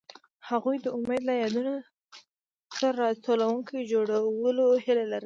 هغوی 0.49 0.77
د 0.81 0.87
امید 0.97 1.21
له 1.29 1.33
یادونو 1.43 1.75
سره 2.77 2.95
راتلونکی 3.03 3.77
جوړولو 3.91 4.65
هیله 4.85 5.03
لرله. 5.11 5.19